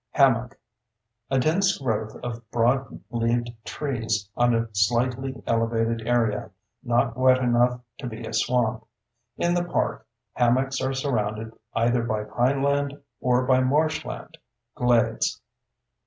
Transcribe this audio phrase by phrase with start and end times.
[0.13, 0.57] HAMMOCK:
[1.29, 6.49] A dense growth of broad leaved trees on a slightly elevated area,
[6.81, 8.83] not wet enough to be a swamp.
[9.37, 14.39] In the park, hammocks are surrounded either by pineland or by marshland
[14.73, 15.39] (glades).